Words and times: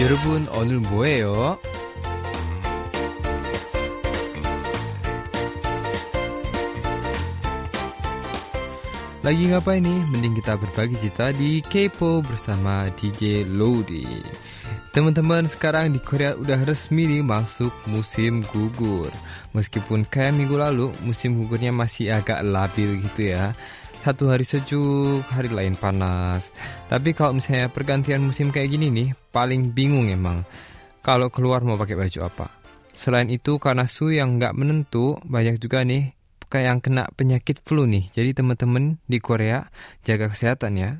여러분 0.00 0.46
오늘 0.54 0.78
뭐해요? 0.80 1.58
Lagi 9.26 9.50
ngapain 9.50 9.82
nih? 9.82 10.06
Mending 10.14 10.38
kita 10.38 10.54
berbagi 10.54 10.94
cerita 11.02 11.34
di 11.34 11.58
Kepo 11.58 12.22
bersama 12.22 12.86
DJ 12.94 13.42
Lodi. 13.42 14.06
Teman-teman 14.94 15.50
sekarang 15.50 15.92
di 15.92 15.98
Korea 15.98 16.38
udah 16.38 16.62
resmi 16.62 17.10
nih 17.10 17.26
masuk 17.26 17.74
musim 17.90 18.46
gugur. 18.54 19.10
Meskipun 19.50 20.06
kayak 20.06 20.30
minggu 20.38 20.54
lalu 20.54 20.94
musim 21.02 21.42
gugurnya 21.42 21.74
masih 21.74 22.14
agak 22.14 22.40
labil 22.46 23.02
gitu 23.02 23.34
ya. 23.34 23.50
Satu 24.01 24.33
hari 24.33 24.41
sejuk, 24.41 25.21
hari 25.29 25.53
lain 25.53 25.77
panas. 25.77 26.49
Tapi 26.89 27.13
kalau 27.13 27.37
misalnya 27.37 27.69
pergantian 27.69 28.25
musim 28.25 28.49
kayak 28.49 28.73
gini 28.73 28.89
nih, 28.89 29.13
paling 29.29 29.77
bingung 29.77 30.09
emang. 30.09 30.41
Kalau 31.05 31.29
keluar 31.29 31.61
mau 31.61 31.77
pakai 31.77 31.93
baju 31.93 32.19
apa. 32.25 32.49
Selain 32.97 33.29
itu 33.29 33.61
karena 33.61 33.85
suhu 33.85 34.17
yang 34.17 34.41
nggak 34.41 34.57
menentu, 34.57 35.21
banyak 35.21 35.61
juga 35.61 35.85
nih 35.85 36.17
kayak 36.51 36.65
yang 36.67 36.79
kena 36.83 37.03
penyakit 37.13 37.63
flu 37.63 37.85
nih. 37.85 38.11
Jadi 38.11 38.41
teman-teman 38.41 38.99
di 39.07 39.21
Korea 39.23 39.71
jaga 40.03 40.27
kesehatan 40.27 40.81
ya. 40.81 40.91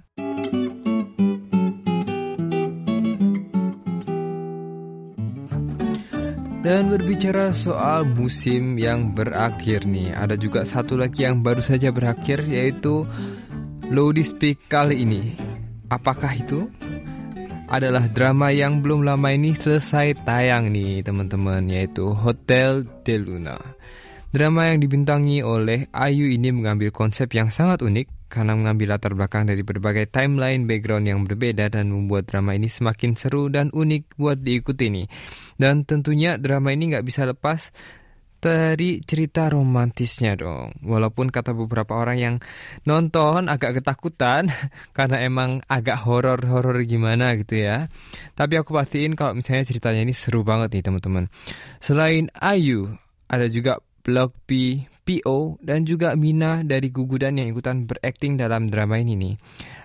Dan 6.62 6.94
berbicara 6.94 7.50
soal 7.58 8.06
musim 8.06 8.78
yang 8.78 9.18
berakhir 9.18 9.90
nih, 9.90 10.14
ada 10.14 10.38
juga 10.38 10.62
satu 10.62 10.94
lagi 10.94 11.26
yang 11.26 11.42
baru 11.42 11.58
saja 11.58 11.90
berakhir 11.90 12.46
yaitu 12.46 13.02
Lodi 13.90 14.22
Speak 14.22 14.70
kali 14.70 15.02
ini. 15.02 15.34
Apakah 15.90 16.38
itu? 16.38 16.70
Adalah 17.66 18.06
drama 18.14 18.54
yang 18.54 18.78
belum 18.78 19.02
lama 19.02 19.34
ini 19.34 19.58
selesai 19.58 20.22
tayang 20.22 20.70
nih 20.70 21.02
teman-teman 21.02 21.66
yaitu 21.66 22.14
Hotel 22.14 22.86
de 23.02 23.18
Luna. 23.18 23.58
Drama 24.30 24.70
yang 24.70 24.86
dibintangi 24.86 25.42
oleh 25.42 25.90
Ayu 25.90 26.30
ini 26.30 26.54
mengambil 26.54 26.94
konsep 26.94 27.34
yang 27.34 27.50
sangat 27.50 27.82
unik 27.82 28.21
karena 28.32 28.56
mengambil 28.56 28.96
latar 28.96 29.12
belakang 29.12 29.44
dari 29.44 29.60
berbagai 29.60 30.08
timeline 30.08 30.64
background 30.64 31.12
yang 31.12 31.28
berbeda 31.28 31.68
dan 31.68 31.92
membuat 31.92 32.32
drama 32.32 32.56
ini 32.56 32.72
semakin 32.72 33.20
seru 33.20 33.52
dan 33.52 33.68
unik 33.76 34.16
buat 34.16 34.40
diikuti 34.40 34.88
nih. 34.88 35.08
Dan 35.60 35.84
tentunya 35.84 36.40
drama 36.40 36.72
ini 36.72 36.96
nggak 36.96 37.04
bisa 37.04 37.28
lepas 37.28 37.76
dari 38.42 39.06
cerita 39.06 39.46
romantisnya 39.54 40.34
dong. 40.34 40.74
Walaupun 40.82 41.30
kata 41.30 41.54
beberapa 41.54 41.94
orang 41.94 42.18
yang 42.18 42.36
nonton 42.90 43.46
agak 43.46 43.84
ketakutan 43.84 44.50
karena 44.98 45.22
emang 45.22 45.62
agak 45.70 46.02
horor-horor 46.02 46.82
gimana 46.90 47.38
gitu 47.38 47.62
ya. 47.62 47.86
Tapi 48.34 48.58
aku 48.58 48.74
pastiin 48.74 49.14
kalau 49.14 49.38
misalnya 49.38 49.70
ceritanya 49.70 50.02
ini 50.02 50.16
seru 50.18 50.42
banget 50.42 50.74
nih 50.74 50.84
teman-teman. 50.90 51.30
Selain 51.78 52.34
Ayu, 52.34 52.98
ada 53.30 53.46
juga 53.46 53.78
Blog 54.02 54.34
P, 54.50 54.82
PO, 55.12 55.60
dan 55.60 55.84
juga 55.84 56.16
Mina 56.16 56.64
dari 56.64 56.88
Gugudan 56.88 57.36
yang 57.36 57.52
ikutan 57.52 57.84
berakting 57.84 58.40
dalam 58.40 58.64
drama 58.72 58.96
ini 58.96 59.20
nih. 59.20 59.36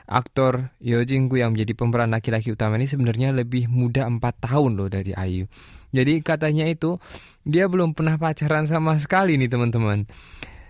Aktor 0.07 0.71
Yo 0.79 1.03
Jinggu 1.03 1.43
yang 1.43 1.59
menjadi 1.59 1.75
pemeran 1.75 2.15
laki-laki 2.15 2.55
utama 2.55 2.79
ini 2.79 2.87
sebenarnya 2.87 3.35
lebih 3.35 3.67
muda 3.67 4.07
4 4.07 4.23
tahun 4.23 4.79
loh 4.79 4.87
dari 4.87 5.11
Ayu. 5.11 5.51
Jadi 5.91 6.23
katanya 6.23 6.71
itu 6.71 7.03
dia 7.43 7.67
belum 7.67 7.99
pernah 7.99 8.15
pacaran 8.15 8.71
sama 8.71 8.95
sekali 9.03 9.35
nih 9.35 9.51
teman-teman. 9.51 10.07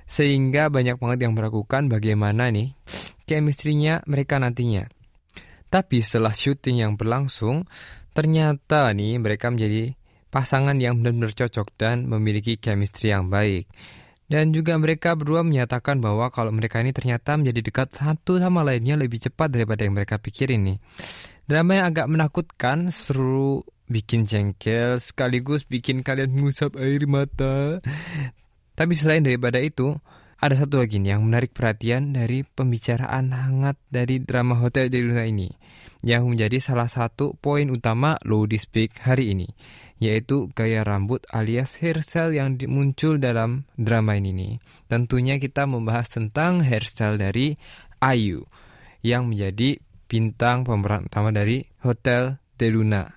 Sehingga 0.08 0.72
banyak 0.72 0.96
banget 0.96 1.28
yang 1.28 1.36
meragukan 1.36 1.84
bagaimana 1.92 2.48
nih 2.48 2.72
chemistry-nya 3.28 4.00
mereka 4.08 4.40
nantinya. 4.40 4.88
Tapi 5.68 6.00
setelah 6.00 6.32
syuting 6.32 6.80
yang 6.80 6.96
berlangsung, 6.96 7.68
ternyata 8.16 8.88
nih 8.96 9.20
mereka 9.20 9.52
menjadi 9.52 9.92
pasangan 10.32 10.78
yang 10.80 11.02
benar-benar 11.02 11.36
cocok 11.36 11.76
dan 11.76 12.08
memiliki 12.08 12.56
chemistry 12.56 13.12
yang 13.12 13.28
baik. 13.28 13.68
Dan 14.26 14.50
juga 14.50 14.74
mereka 14.74 15.14
berdua 15.14 15.46
menyatakan 15.46 16.02
bahwa 16.02 16.26
kalau 16.34 16.50
mereka 16.50 16.82
ini 16.82 16.90
ternyata 16.90 17.38
menjadi 17.38 17.62
dekat 17.62 17.88
satu 17.94 18.42
sama 18.42 18.66
lainnya 18.66 18.98
lebih 18.98 19.22
cepat 19.22 19.54
daripada 19.54 19.86
yang 19.86 19.94
mereka 19.94 20.18
pikirin 20.18 20.66
nih. 20.66 20.78
Drama 21.46 21.78
yang 21.78 21.86
agak 21.94 22.06
menakutkan, 22.10 22.90
seru, 22.90 23.62
bikin 23.86 24.26
jengkel, 24.26 24.98
sekaligus 24.98 25.62
bikin 25.62 26.02
kalian 26.02 26.34
mengusap 26.34 26.74
air 26.74 27.06
mata. 27.06 27.78
Tapi 28.74 28.92
selain 28.98 29.22
daripada 29.22 29.62
itu, 29.62 29.94
ada 30.36 30.52
satu 30.52 30.82
lagi 30.82 31.00
nih 31.00 31.16
yang 31.16 31.24
menarik 31.24 31.56
perhatian 31.56 32.12
dari 32.12 32.44
pembicaraan 32.44 33.32
hangat 33.32 33.80
dari 33.88 34.20
drama 34.20 34.58
Hotel 34.60 34.92
di 34.92 35.00
Luna 35.00 35.24
ini, 35.24 35.48
yang 36.04 36.28
menjadi 36.28 36.60
salah 36.60 36.90
satu 36.90 37.38
poin 37.38 37.68
utama 37.72 38.20
Lodi 38.26 38.60
Speak 38.60 39.00
hari 39.04 39.32
ini 39.32 39.48
yaitu 39.96 40.52
gaya 40.52 40.84
rambut 40.84 41.24
alias 41.32 41.80
hairstyle 41.80 42.36
yang 42.36 42.60
muncul 42.68 43.16
dalam 43.16 43.64
drama 43.80 44.20
ini. 44.20 44.60
Tentunya 44.92 45.40
kita 45.40 45.64
membahas 45.64 46.12
tentang 46.12 46.60
hairstyle 46.60 47.16
dari 47.16 47.56
Ayu 47.96 48.44
yang 49.00 49.32
menjadi 49.32 49.80
bintang 50.04 50.68
pemeran 50.68 51.08
utama 51.08 51.32
dari 51.32 51.64
Hotel 51.80 52.36
de 52.60 52.68
Luna. 52.68 53.08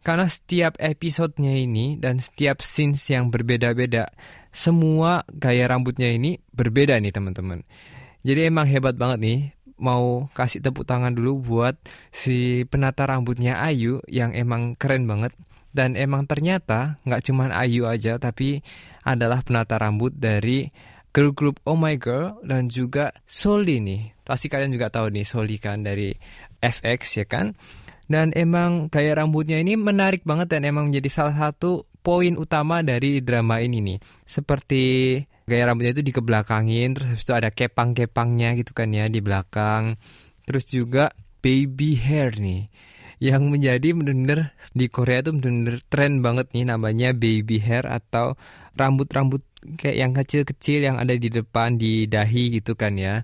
Karena 0.00 0.28
setiap 0.28 0.80
episodenya 0.80 1.56
ini 1.56 2.00
dan 2.00 2.20
setiap 2.20 2.64
scenes 2.64 3.04
yang 3.12 3.28
berbeda-beda, 3.28 4.08
semua 4.48 5.28
gaya 5.28 5.68
rambutnya 5.68 6.08
ini 6.08 6.40
berbeda 6.56 6.96
nih 7.00 7.12
teman-teman. 7.12 7.60
Jadi 8.20 8.52
emang 8.52 8.68
hebat 8.68 8.96
banget 9.00 9.18
nih 9.20 9.38
mau 9.80 10.28
kasih 10.36 10.60
tepuk 10.60 10.84
tangan 10.84 11.16
dulu 11.16 11.40
buat 11.40 11.74
si 12.12 12.68
penata 12.68 13.08
rambutnya 13.08 13.58
Ayu 13.64 14.04
yang 14.06 14.36
emang 14.36 14.76
keren 14.76 15.08
banget 15.08 15.34
dan 15.72 15.96
emang 15.96 16.28
ternyata 16.28 17.00
nggak 17.08 17.22
cuma 17.26 17.48
Ayu 17.50 17.88
aja 17.88 18.20
tapi 18.20 18.60
adalah 19.02 19.40
penata 19.40 19.80
rambut 19.80 20.12
dari 20.12 20.68
girl 21.10 21.34
group 21.34 21.58
Oh 21.66 21.78
My 21.78 21.98
Girl 21.98 22.38
dan 22.46 22.70
juga 22.70 23.10
Soli 23.26 23.82
nih. 23.82 24.22
Pasti 24.22 24.46
kalian 24.46 24.70
juga 24.70 24.90
tahu 24.90 25.10
nih 25.10 25.26
Soli 25.26 25.58
kan 25.58 25.82
dari 25.82 26.14
FX 26.62 27.00
ya 27.22 27.26
kan. 27.26 27.54
Dan 28.10 28.34
emang 28.34 28.90
gaya 28.90 29.14
rambutnya 29.14 29.62
ini 29.62 29.78
menarik 29.78 30.26
banget 30.26 30.50
dan 30.50 30.66
emang 30.66 30.90
menjadi 30.90 31.10
salah 31.10 31.34
satu 31.34 31.86
poin 32.02 32.34
utama 32.34 32.82
dari 32.82 33.22
drama 33.22 33.62
ini 33.62 33.78
nih. 33.82 33.98
Seperti 34.26 34.82
gaya 35.50 35.66
rambutnya 35.66 35.98
itu 35.98 36.06
dikebelakangin, 36.06 36.94
terus 36.94 37.08
habis 37.10 37.24
itu 37.26 37.34
ada 37.34 37.50
kepang-kepangnya 37.50 38.54
gitu 38.54 38.70
kan 38.70 38.94
ya 38.94 39.10
di 39.10 39.18
belakang. 39.18 39.98
Terus 40.46 40.64
juga 40.70 41.10
baby 41.42 41.98
hair 41.98 42.38
nih 42.38 42.70
yang 43.20 43.52
menjadi 43.52 43.92
benar-benar 43.92 44.56
di 44.72 44.88
Korea 44.88 45.20
itu 45.20 45.36
benar-benar 45.36 45.76
tren 45.92 46.24
banget 46.24 46.56
nih 46.56 46.64
namanya 46.72 47.12
baby 47.12 47.60
hair 47.60 47.84
atau 47.84 48.38
rambut-rambut 48.78 49.44
kayak 49.76 49.96
yang 50.00 50.12
kecil-kecil 50.16 50.88
yang 50.88 50.96
ada 50.96 51.12
di 51.12 51.28
depan 51.28 51.76
di 51.76 52.08
dahi 52.08 52.56
gitu 52.56 52.72
kan 52.78 52.96
ya. 52.96 53.20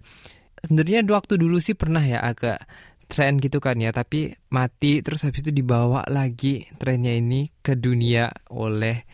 Sebenarnya 0.60 1.00
waktu 1.08 1.40
dulu 1.40 1.56
sih 1.62 1.72
pernah 1.72 2.04
ya 2.04 2.20
agak 2.20 2.60
tren 3.08 3.40
gitu 3.40 3.62
kan 3.62 3.78
ya, 3.80 3.94
tapi 3.94 4.34
mati 4.52 5.00
terus 5.00 5.24
habis 5.24 5.46
itu 5.46 5.54
dibawa 5.54 6.04
lagi 6.10 6.66
trennya 6.76 7.16
ini 7.16 7.48
ke 7.62 7.78
dunia 7.78 8.28
oleh 8.52 9.06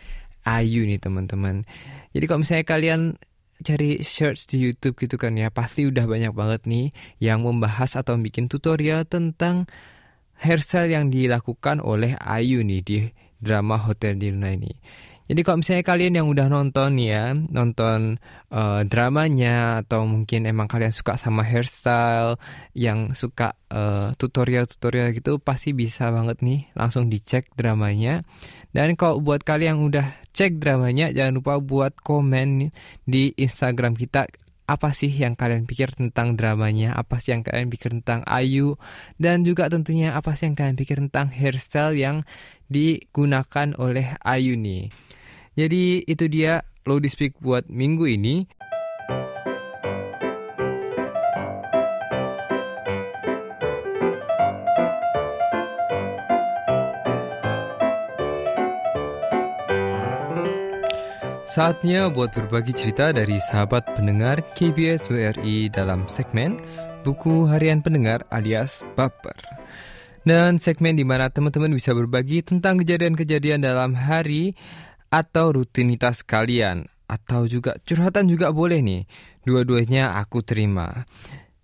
Ayu 0.42 0.82
nih 0.82 0.98
teman-teman. 0.98 1.62
Jadi 2.12 2.24
kalau 2.28 2.40
misalnya 2.44 2.66
kalian 2.68 3.00
cari 3.62 4.02
search 4.02 4.50
di 4.50 4.62
YouTube 4.62 4.98
gitu 4.98 5.16
kan 5.16 5.36
ya, 5.38 5.48
pasti 5.48 5.86
udah 5.86 6.04
banyak 6.04 6.32
banget 6.34 6.66
nih 6.68 6.90
yang 7.22 7.46
membahas 7.46 7.98
atau 7.98 8.18
bikin 8.18 8.50
tutorial 8.50 9.06
tentang 9.06 9.70
hairstyle 10.42 10.90
yang 10.90 11.08
dilakukan 11.08 11.78
oleh 11.78 12.18
Ayu 12.18 12.66
nih 12.66 12.82
di 12.82 12.98
drama 13.38 13.78
Hotel 13.78 14.18
di 14.18 14.34
Luna 14.34 14.50
ini. 14.54 14.72
Jadi 15.32 15.40
kalau 15.46 15.62
misalnya 15.62 15.86
kalian 15.86 16.18
yang 16.18 16.28
udah 16.28 16.46
nonton 16.50 16.98
ya, 16.98 17.32
nonton 17.32 18.18
uh, 18.50 18.82
dramanya 18.84 19.80
atau 19.80 20.04
mungkin 20.04 20.50
emang 20.50 20.66
kalian 20.66 20.90
suka 20.90 21.14
sama 21.14 21.46
hairstyle, 21.46 22.36
yang 22.74 23.14
suka 23.14 23.54
uh, 23.70 24.12
tutorial-tutorial 24.18 25.14
gitu 25.14 25.38
pasti 25.38 25.72
bisa 25.72 26.10
banget 26.10 26.42
nih 26.42 26.68
langsung 26.74 27.06
dicek 27.06 27.48
dramanya. 27.54 28.26
Dan 28.72 28.96
kalau 28.96 29.20
buat 29.20 29.44
kalian 29.44 29.76
yang 29.76 29.80
udah 29.84 30.06
cek 30.32 30.56
dramanya 30.56 31.12
jangan 31.12 31.38
lupa 31.38 31.60
buat 31.60 31.92
komen 32.00 32.72
di 33.04 33.36
Instagram 33.36 33.92
kita 33.92 34.26
apa 34.64 34.96
sih 34.96 35.12
yang 35.12 35.36
kalian 35.36 35.68
pikir 35.68 35.92
tentang 35.92 36.38
dramanya, 36.38 36.96
apa 36.96 37.20
sih 37.20 37.36
yang 37.36 37.44
kalian 37.44 37.68
pikir 37.68 37.92
tentang 37.92 38.24
Ayu, 38.24 38.80
dan 39.20 39.44
juga 39.44 39.68
tentunya 39.68 40.16
apa 40.16 40.32
sih 40.32 40.48
yang 40.48 40.56
kalian 40.56 40.78
pikir 40.78 40.96
tentang 40.96 41.28
hairstyle 41.28 41.92
yang 41.92 42.24
digunakan 42.72 43.76
oleh 43.76 44.16
Ayu 44.24 44.56
nih. 44.56 44.88
Jadi 45.58 46.08
itu 46.08 46.24
dia 46.32 46.64
Low 46.88 46.98
Speak 47.04 47.36
buat 47.44 47.68
minggu 47.68 48.08
ini. 48.08 48.48
Saatnya 61.52 62.08
buat 62.08 62.32
berbagi 62.32 62.72
cerita 62.72 63.12
dari 63.12 63.36
sahabat 63.36 63.84
pendengar 63.92 64.40
KBS 64.56 65.12
WRI 65.12 65.68
dalam 65.68 66.08
segmen 66.08 66.56
Buku 67.04 67.44
Harian 67.44 67.84
Pendengar 67.84 68.24
alias 68.32 68.80
Baper. 68.96 69.36
Dan 70.24 70.56
segmen 70.56 70.96
di 70.96 71.04
mana 71.04 71.28
teman-teman 71.28 71.68
bisa 71.76 71.92
berbagi 71.92 72.40
tentang 72.40 72.80
kejadian-kejadian 72.80 73.60
dalam 73.68 73.92
hari 73.92 74.56
atau 75.12 75.52
rutinitas 75.52 76.24
kalian. 76.24 76.88
Atau 77.04 77.44
juga 77.44 77.76
curhatan 77.84 78.32
juga 78.32 78.48
boleh 78.48 78.80
nih. 78.80 79.04
Dua-duanya 79.44 80.16
aku 80.24 80.40
terima. 80.40 81.04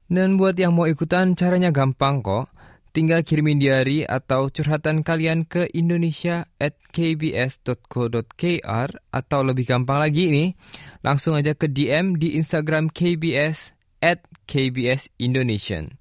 Dan 0.04 0.36
buat 0.36 0.60
yang 0.60 0.76
mau 0.76 0.84
ikutan 0.84 1.32
caranya 1.32 1.72
gampang 1.72 2.20
kok. 2.20 2.52
Tinggal 2.98 3.22
kirimin 3.22 3.62
diary 3.62 4.02
atau 4.02 4.50
curhatan 4.50 5.06
kalian 5.06 5.46
ke 5.46 5.70
indonesia 5.70 6.50
at 6.58 6.74
kbs.co.kr 6.90 8.90
atau 9.14 9.40
lebih 9.46 9.70
gampang 9.70 10.02
lagi 10.02 10.34
nih, 10.34 10.58
langsung 11.06 11.38
aja 11.38 11.54
ke 11.54 11.70
DM 11.70 12.18
di 12.18 12.34
Instagram 12.34 12.90
KBS 12.90 13.70
at 14.02 14.26
KBS 14.50 15.14
Indonesian. 15.22 15.94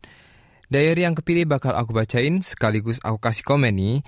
Diary 0.73 1.05
yang 1.05 1.13
kepilih 1.13 1.45
bakal 1.45 1.77
aku 1.77 1.93
bacain 1.93 2.41
sekaligus 2.41 2.97
aku 3.05 3.21
kasih 3.21 3.45
komen 3.45 3.77
nih. 3.77 4.01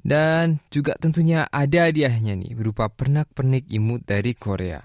Dan 0.00 0.64
juga 0.72 0.96
tentunya 0.96 1.44
ada 1.52 1.92
hadiahnya 1.92 2.32
nih 2.32 2.56
berupa 2.56 2.88
pernak-pernik 2.88 3.68
imut 3.68 4.08
dari 4.08 4.32
Korea. 4.32 4.80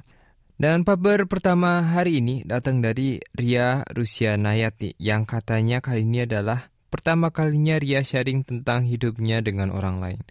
Dan 0.59 0.83
paper 0.83 1.31
pertama 1.31 1.79
hari 1.79 2.19
ini 2.19 2.43
datang 2.43 2.83
dari 2.83 3.23
Ria 3.39 3.87
Rusia 3.87 4.35
Nayati 4.35 4.99
yang 4.99 5.23
katanya 5.23 5.79
kali 5.79 6.03
ini 6.03 6.27
adalah 6.27 6.75
pertama 6.97 7.29
kalinya 7.29 7.77
Ria 7.77 8.01
sharing 8.01 8.41
tentang 8.41 8.89
hidupnya 8.89 9.45
dengan 9.45 9.69
orang 9.69 10.01
lain. 10.01 10.21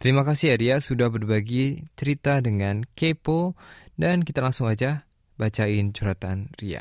Terima 0.00 0.24
kasih 0.24 0.52
ya 0.52 0.56
Ria 0.56 0.76
sudah 0.80 1.12
berbagi 1.12 1.84
cerita 1.92 2.40
dengan 2.40 2.88
Kepo 2.96 3.52
dan 4.00 4.24
kita 4.24 4.40
langsung 4.40 4.72
aja 4.72 5.04
bacain 5.36 5.92
curhatan 5.92 6.48
Ria. 6.56 6.80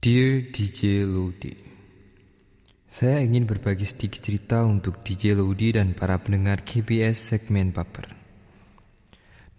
Dear 0.00 0.48
DJ 0.52 1.04
Lodi, 1.04 1.52
saya 2.88 3.20
ingin 3.24 3.48
berbagi 3.48 3.88
sedikit 3.88 4.24
cerita 4.24 4.64
untuk 4.64 5.04
DJ 5.04 5.36
Lodi 5.36 5.72
dan 5.76 5.92
para 5.92 6.20
pendengar 6.20 6.64
KBS 6.64 7.36
segmen 7.36 7.72
Paper. 7.72 8.12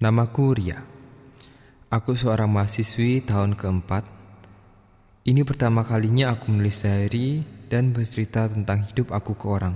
Namaku 0.01 0.45
Ria. 0.53 0.81
Aku 1.89 2.13
seorang 2.13 2.51
mahasiswi 2.51 3.23
tahun 3.23 3.55
keempat. 3.55 4.03
Ini 5.25 5.41
pertama 5.41 5.81
kalinya 5.81 6.37
aku 6.37 6.53
menulis 6.53 6.83
diary 6.83 7.54
dan 7.67 7.91
bercerita 7.91 8.45
tentang 8.49 8.85
hidup 8.87 9.11
aku 9.11 9.33
ke 9.37 9.45
orang. 9.49 9.75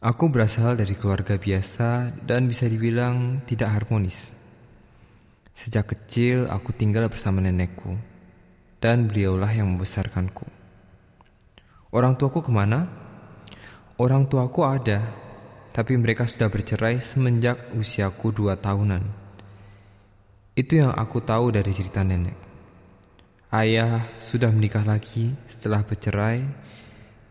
Aku 0.00 0.32
berasal 0.32 0.80
dari 0.80 0.96
keluarga 0.96 1.36
biasa 1.36 2.16
dan 2.24 2.48
bisa 2.48 2.64
dibilang 2.64 3.44
tidak 3.44 3.68
harmonis. 3.68 4.32
Sejak 5.52 5.92
kecil 5.92 6.48
aku 6.48 6.72
tinggal 6.72 7.04
bersama 7.12 7.44
nenekku, 7.44 8.00
dan 8.80 9.12
beliaulah 9.12 9.52
yang 9.52 9.68
membesarkanku. 9.76 10.48
Orang 11.92 12.16
tuaku 12.16 12.40
ke 12.40 12.48
mana? 12.48 12.88
Orang 14.00 14.24
tuaku 14.24 14.64
ada, 14.64 15.04
tapi 15.76 16.00
mereka 16.00 16.24
sudah 16.24 16.48
bercerai 16.48 16.96
semenjak 17.04 17.76
usiaku 17.76 18.32
dua 18.32 18.56
tahunan. 18.56 19.04
Itu 20.56 20.80
yang 20.80 20.96
aku 20.96 21.20
tahu 21.20 21.52
dari 21.52 21.76
cerita 21.76 22.00
nenek. 22.00 22.49
Ayah 23.50 24.06
sudah 24.22 24.54
menikah 24.54 24.86
lagi 24.86 25.34
setelah 25.50 25.82
bercerai 25.82 26.46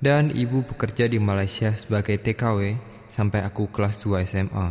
dan 0.04 0.36
ibu 0.36 0.68
bekerja 0.68 1.08
di 1.08 1.16
Malaysia 1.16 1.72
sebagai 1.72 2.20
TKW 2.20 2.76
sampai 3.08 3.40
aku 3.48 3.72
kelas 3.72 4.04
2 4.04 4.28
SMA. 4.28 4.68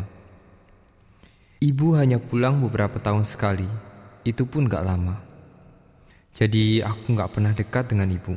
Ibu 1.64 1.96
hanya 1.96 2.20
pulang 2.20 2.60
beberapa 2.60 3.00
tahun 3.00 3.24
sekali, 3.24 3.64
itu 4.28 4.44
pun 4.44 4.68
gak 4.68 4.84
lama. 4.92 5.16
Jadi 6.36 6.84
aku 6.84 7.16
gak 7.16 7.32
pernah 7.32 7.56
dekat 7.56 7.96
dengan 7.96 8.12
ibu. 8.12 8.36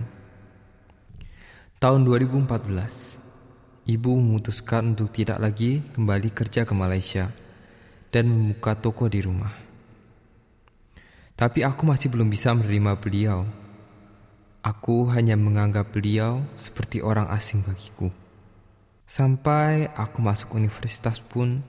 Tahun 1.84 2.08
2014, 2.08 3.92
ibu 3.92 4.12
memutuskan 4.16 4.96
untuk 4.96 5.12
tidak 5.12 5.44
lagi 5.44 5.84
kembali 5.84 6.32
kerja 6.32 6.64
ke 6.64 6.72
Malaysia 6.72 7.28
dan 8.08 8.32
membuka 8.32 8.72
toko 8.80 9.12
di 9.12 9.20
rumah. 9.20 9.71
Tapi 11.42 11.66
aku 11.66 11.90
masih 11.90 12.14
belum 12.14 12.30
bisa 12.30 12.54
menerima 12.54 13.02
beliau. 13.02 13.50
Aku 14.62 15.10
hanya 15.10 15.34
menganggap 15.34 15.90
beliau 15.90 16.46
seperti 16.54 17.02
orang 17.02 17.26
asing 17.34 17.66
bagiku. 17.66 18.14
Sampai 19.10 19.90
aku 19.98 20.22
masuk 20.22 20.54
universitas 20.54 21.18
pun, 21.18 21.66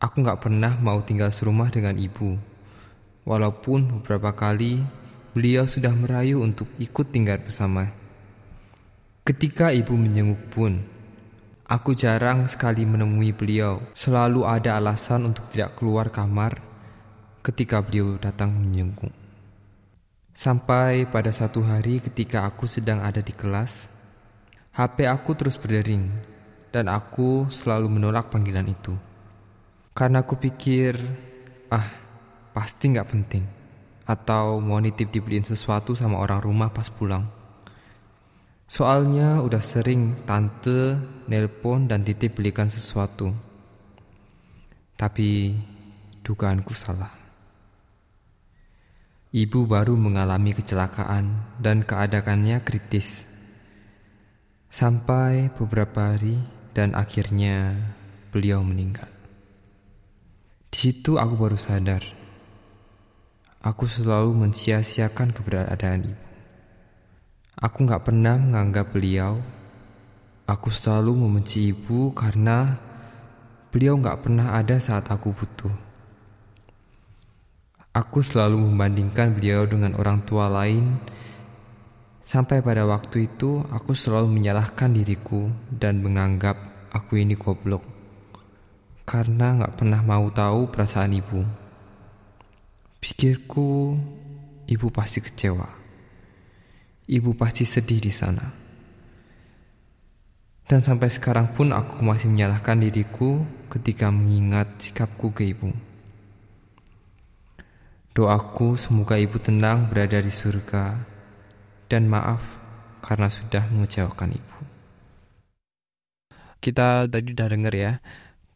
Aku 0.00 0.24
gak 0.24 0.40
pernah 0.40 0.80
mau 0.80 0.96
tinggal 1.04 1.28
serumah 1.28 1.68
dengan 1.68 1.92
ibu. 1.92 2.32
Walaupun 3.28 4.00
beberapa 4.00 4.32
kali 4.32 4.80
beliau 5.36 5.68
sudah 5.68 5.92
merayu 5.92 6.40
untuk 6.40 6.72
ikut 6.80 7.12
tinggal 7.12 7.36
bersama. 7.44 7.92
Ketika 9.20 9.76
ibu 9.76 9.92
menjenguk 9.92 10.40
pun, 10.48 10.80
aku 11.68 11.92
jarang 11.92 12.48
sekali 12.48 12.88
menemui 12.88 13.36
beliau. 13.36 13.92
Selalu 13.92 14.48
ada 14.48 14.80
alasan 14.80 15.28
untuk 15.28 15.52
tidak 15.52 15.76
keluar 15.76 16.08
kamar 16.08 16.69
ketika 17.40 17.80
beliau 17.80 18.20
datang 18.20 18.52
menjenguk. 18.52 19.12
Sampai 20.36 21.08
pada 21.08 21.32
satu 21.32 21.64
hari 21.64 22.00
ketika 22.00 22.44
aku 22.44 22.68
sedang 22.68 23.00
ada 23.00 23.20
di 23.24 23.32
kelas, 23.32 23.88
HP 24.76 25.04
aku 25.08 25.34
terus 25.34 25.58
berdering 25.58 26.08
dan 26.70 26.86
aku 26.86 27.50
selalu 27.50 27.90
menolak 27.90 28.30
panggilan 28.30 28.64
itu. 28.68 28.94
Karena 29.90 30.22
aku 30.22 30.38
pikir, 30.38 30.96
ah 31.68 31.88
pasti 32.54 32.94
nggak 32.94 33.08
penting. 33.10 33.44
Atau 34.06 34.62
mau 34.62 34.78
nitip 34.78 35.10
dibeliin 35.10 35.44
sesuatu 35.44 35.98
sama 35.98 36.18
orang 36.22 36.40
rumah 36.40 36.70
pas 36.70 36.88
pulang. 36.88 37.26
Soalnya 38.70 39.42
udah 39.42 39.58
sering 39.58 40.22
tante 40.22 40.94
nelpon 41.26 41.90
dan 41.90 42.06
titip 42.06 42.38
belikan 42.38 42.70
sesuatu. 42.70 43.34
Tapi 44.94 45.58
dugaanku 46.22 46.70
salah. 46.70 47.19
Ibu 49.30 49.62
baru 49.62 49.94
mengalami 49.94 50.50
kecelakaan 50.50 51.54
dan 51.62 51.86
keadaannya 51.86 52.66
kritis. 52.66 53.30
Sampai 54.66 55.54
beberapa 55.54 56.10
hari 56.10 56.34
dan 56.74 56.98
akhirnya 56.98 57.78
beliau 58.34 58.66
meninggal. 58.66 59.06
Di 60.66 60.76
situ 60.82 61.14
aku 61.14 61.38
baru 61.38 61.54
sadar. 61.54 62.02
Aku 63.62 63.86
selalu 63.86 64.34
mensia-siakan 64.34 65.30
keberadaan 65.30 66.10
ibu. 66.10 66.26
Aku 67.54 67.86
gak 67.86 68.10
pernah 68.10 68.34
menganggap 68.34 68.90
beliau. 68.90 69.38
Aku 70.42 70.74
selalu 70.74 71.14
membenci 71.14 71.70
ibu 71.70 72.10
karena 72.18 72.82
beliau 73.70 73.94
gak 73.94 74.26
pernah 74.26 74.58
ada 74.58 74.74
saat 74.82 75.06
aku 75.06 75.30
butuh. 75.30 75.89
Aku 77.90 78.22
selalu 78.22 78.58
membandingkan 78.58 79.34
beliau 79.34 79.66
dengan 79.66 79.98
orang 79.98 80.22
tua 80.22 80.46
lain. 80.46 80.98
Sampai 82.22 82.62
pada 82.62 82.86
waktu 82.86 83.26
itu, 83.26 83.64
aku 83.70 83.96
selalu 83.96 84.30
menyalahkan 84.30 84.94
diriku 84.94 85.50
dan 85.66 85.98
menganggap 85.98 86.54
aku 86.94 87.18
ini 87.18 87.34
goblok 87.34 88.00
karena 89.10 89.58
gak 89.58 89.74
pernah 89.74 90.06
mau 90.06 90.30
tahu 90.30 90.70
perasaan 90.70 91.18
ibu. 91.18 91.42
Pikirku, 93.02 93.98
ibu 94.70 94.86
pasti 94.94 95.18
kecewa. 95.18 95.66
Ibu 97.10 97.34
pasti 97.34 97.66
sedih 97.66 97.98
di 97.98 98.12
sana. 98.14 98.46
Dan 100.62 100.78
sampai 100.78 101.10
sekarang 101.10 101.50
pun 101.50 101.74
aku 101.74 102.06
masih 102.06 102.30
menyalahkan 102.30 102.78
diriku 102.78 103.42
ketika 103.66 104.14
mengingat 104.14 104.78
sikapku 104.78 105.34
ke 105.34 105.50
ibu. 105.50 105.89
Doaku 108.10 108.74
semoga 108.74 109.14
ibu 109.14 109.38
tenang 109.38 109.86
berada 109.86 110.18
di 110.18 110.34
surga 110.34 110.98
dan 111.86 112.10
maaf 112.10 112.42
karena 113.06 113.30
sudah 113.30 113.70
mengecewakan 113.70 114.34
ibu. 114.34 114.58
Kita 116.58 117.06
tadi 117.06 117.30
udah 117.30 117.48
denger 117.54 117.74
ya 117.78 117.92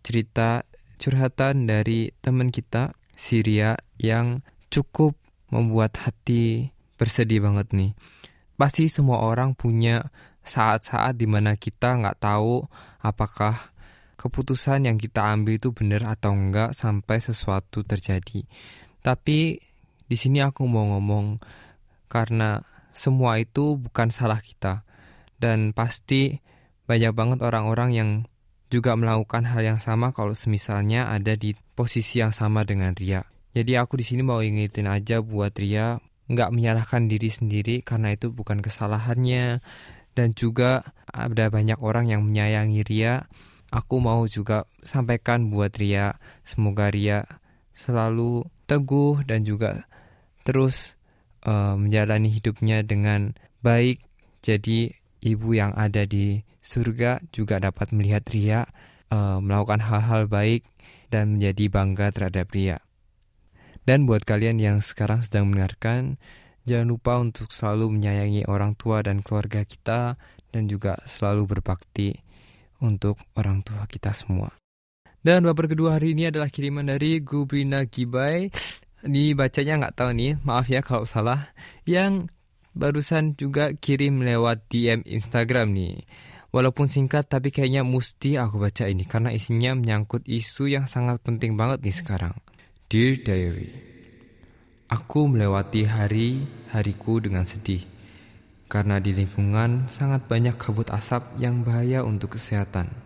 cerita 0.02 0.66
curhatan 0.98 1.70
dari 1.70 2.10
teman 2.18 2.50
kita 2.50 2.98
Syria 3.14 3.78
yang 3.94 4.42
cukup 4.74 5.14
membuat 5.54 6.02
hati 6.02 6.74
bersedih 6.98 7.46
banget 7.46 7.70
nih. 7.70 7.94
Pasti 8.58 8.90
semua 8.90 9.22
orang 9.22 9.54
punya 9.54 10.02
saat-saat 10.42 11.14
di 11.14 11.30
mana 11.30 11.54
kita 11.54 11.94
nggak 12.02 12.18
tahu 12.18 12.66
apakah 13.06 13.70
keputusan 14.18 14.90
yang 14.90 14.98
kita 14.98 15.30
ambil 15.30 15.62
itu 15.62 15.70
benar 15.70 16.10
atau 16.18 16.34
enggak 16.34 16.74
sampai 16.74 17.22
sesuatu 17.22 17.86
terjadi. 17.86 18.42
Tapi 19.04 19.60
di 20.08 20.16
sini 20.16 20.40
aku 20.40 20.64
mau 20.64 20.96
ngomong 20.96 21.36
karena 22.08 22.64
semua 22.96 23.36
itu 23.36 23.76
bukan 23.76 24.08
salah 24.08 24.40
kita 24.40 24.88
dan 25.36 25.76
pasti 25.76 26.40
banyak 26.88 27.12
banget 27.12 27.44
orang-orang 27.44 27.90
yang 27.92 28.10
juga 28.72 28.96
melakukan 28.96 29.44
hal 29.44 29.60
yang 29.60 29.80
sama 29.82 30.16
kalau 30.16 30.32
semisalnya 30.32 31.12
ada 31.12 31.36
di 31.36 31.52
posisi 31.76 32.24
yang 32.24 32.32
sama 32.32 32.64
dengan 32.64 32.96
Ria. 32.96 33.22
Jadi 33.52 33.76
aku 33.76 34.00
di 34.00 34.04
sini 34.08 34.24
mau 34.24 34.40
ingetin 34.40 34.88
aja 34.88 35.20
buat 35.20 35.52
Ria 35.54 36.00
nggak 36.24 36.50
menyalahkan 36.56 37.04
diri 37.04 37.28
sendiri 37.28 37.84
karena 37.84 38.16
itu 38.16 38.32
bukan 38.32 38.64
kesalahannya 38.64 39.60
dan 40.16 40.32
juga 40.32 40.86
ada 41.04 41.52
banyak 41.52 41.76
orang 41.78 42.08
yang 42.08 42.24
menyayangi 42.24 42.80
Ria. 42.88 43.28
Aku 43.68 43.98
mau 43.98 44.22
juga 44.30 44.64
sampaikan 44.86 45.50
buat 45.50 45.74
Ria, 45.74 46.16
semoga 46.46 46.88
Ria 46.88 47.26
selalu 47.74 48.46
teguh 48.64 49.24
dan 49.24 49.44
juga 49.44 49.88
terus 50.44 50.96
uh, 51.48 51.76
menjalani 51.76 52.28
hidupnya 52.32 52.84
dengan 52.84 53.36
baik. 53.64 54.04
Jadi 54.44 54.92
ibu 55.24 55.56
yang 55.56 55.72
ada 55.72 56.04
di 56.04 56.44
surga 56.60 57.20
juga 57.32 57.60
dapat 57.60 57.92
melihat 57.96 58.24
Ria 58.28 58.68
uh, 59.12 59.40
melakukan 59.40 59.80
hal-hal 59.84 60.28
baik 60.28 60.64
dan 61.08 61.36
menjadi 61.36 61.64
bangga 61.72 62.12
terhadap 62.12 62.52
Ria. 62.52 62.80
Dan 63.84 64.08
buat 64.08 64.24
kalian 64.24 64.56
yang 64.60 64.78
sekarang 64.80 65.20
sedang 65.20 65.52
mendengarkan, 65.52 66.16
jangan 66.64 66.88
lupa 66.88 67.20
untuk 67.20 67.52
selalu 67.52 68.00
menyayangi 68.00 68.48
orang 68.48 68.72
tua 68.80 69.04
dan 69.04 69.20
keluarga 69.20 69.60
kita 69.68 70.16
dan 70.52 70.62
juga 70.64 70.96
selalu 71.04 71.44
berbakti 71.44 72.16
untuk 72.80 73.20
orang 73.36 73.60
tua 73.60 73.84
kita 73.84 74.16
semua. 74.16 74.63
Dan 75.24 75.48
baper 75.48 75.72
kedua 75.72 75.96
hari 75.96 76.12
ini 76.12 76.28
adalah 76.28 76.52
kiriman 76.52 76.84
dari 76.84 77.24
Gubrina 77.24 77.88
Gibai. 77.88 78.52
Ini 79.08 79.32
bacanya 79.32 79.80
nggak 79.80 79.96
tahu 79.96 80.10
nih, 80.12 80.36
maaf 80.44 80.68
ya 80.68 80.84
kalau 80.84 81.08
salah. 81.08 81.48
Yang 81.88 82.28
barusan 82.76 83.32
juga 83.32 83.72
kirim 83.72 84.20
lewat 84.20 84.68
DM 84.68 85.00
Instagram 85.08 85.72
nih. 85.72 86.04
Walaupun 86.52 86.92
singkat 86.92 87.32
tapi 87.32 87.48
kayaknya 87.48 87.88
mesti 87.88 88.36
aku 88.36 88.60
baca 88.60 88.84
ini 88.84 89.08
karena 89.08 89.32
isinya 89.32 89.72
menyangkut 89.72 90.28
isu 90.28 90.68
yang 90.68 90.84
sangat 90.84 91.24
penting 91.24 91.56
banget 91.56 91.80
nih 91.80 91.96
sekarang. 91.96 92.36
Dear 92.92 93.16
Diary, 93.24 93.72
aku 94.92 95.24
melewati 95.24 95.88
hari-hariku 95.88 97.24
dengan 97.24 97.48
sedih 97.48 97.80
karena 98.68 99.00
di 99.00 99.16
lingkungan 99.16 99.88
sangat 99.88 100.28
banyak 100.28 100.60
kabut 100.60 100.92
asap 100.92 101.40
yang 101.40 101.64
bahaya 101.64 102.04
untuk 102.04 102.36
kesehatan. 102.36 103.03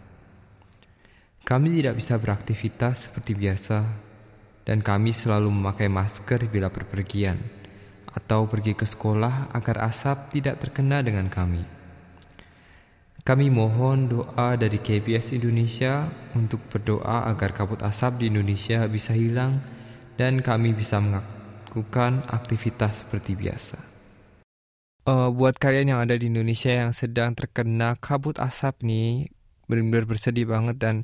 Kami 1.44 1.68
tidak 1.78 1.98
bisa 1.98 2.18
beraktivitas 2.18 3.10
seperti 3.10 3.34
biasa 3.34 3.78
dan 4.68 4.84
kami 4.84 5.16
selalu 5.16 5.48
memakai 5.48 5.88
masker 5.88 6.50
bila 6.52 6.68
berpergian 6.68 7.40
atau 8.08 8.44
pergi 8.50 8.76
ke 8.76 8.84
sekolah 8.84 9.54
agar 9.54 9.88
asap 9.88 10.40
tidak 10.40 10.60
terkena 10.60 11.00
dengan 11.00 11.30
kami. 11.30 11.64
Kami 13.24 13.52
mohon 13.52 14.08
doa 14.08 14.56
dari 14.56 14.80
KBS 14.80 15.36
Indonesia 15.36 16.08
untuk 16.32 16.64
berdoa 16.72 17.28
agar 17.28 17.52
kabut 17.52 17.84
asap 17.84 18.24
di 18.24 18.32
Indonesia 18.32 18.88
bisa 18.88 19.12
hilang 19.12 19.60
dan 20.16 20.40
kami 20.40 20.72
bisa 20.72 20.96
melakukan 20.96 22.24
aktivitas 22.24 23.04
seperti 23.04 23.36
biasa. 23.36 23.78
Uh, 25.08 25.32
buat 25.32 25.56
kalian 25.56 25.96
yang 25.96 26.00
ada 26.04 26.16
di 26.16 26.28
Indonesia 26.28 26.68
yang 26.68 26.92
sedang 26.92 27.32
terkena 27.32 27.96
kabut 28.00 28.36
asap 28.40 28.84
nih, 28.84 29.28
benar-benar 29.68 30.08
bersedih 30.08 30.48
banget 30.48 30.76
dan 30.80 30.96